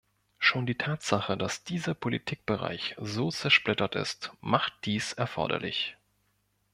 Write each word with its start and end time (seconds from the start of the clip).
Schon 0.39 0.65
die 0.65 0.79
Tatsache, 0.79 1.37
dass 1.37 1.63
dieser 1.63 1.93
Politikbereich 1.93 2.95
so 2.99 3.29
zersplittert 3.29 3.93
ist, 3.93 4.31
macht 4.41 4.73
dies 4.85 5.13
erforderlich. 5.13 5.95